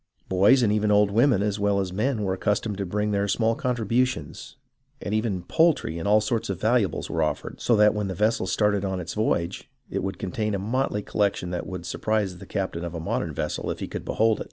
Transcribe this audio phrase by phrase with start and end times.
[0.27, 3.53] Boys and even old women as well as men were accustomed to bring their small
[3.53, 4.55] contributions,
[4.99, 8.47] and even poultry and all sorts of valuables were offered, so that when the vessel
[8.47, 12.83] started on its voyage it would^ contain a motley collection that would surprise the captain
[12.83, 14.39] of a modern vessel if he could behold it.